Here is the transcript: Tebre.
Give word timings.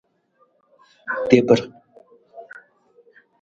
Tebre. 1.29 1.61